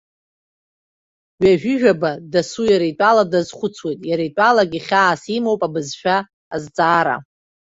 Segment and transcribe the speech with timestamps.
[1.41, 6.17] Ҩажәижәаба, дасу иара итәала дазхәыцуеит, иара итәалагьы хьаас имоуп абызшәа
[6.55, 7.15] азҵаара.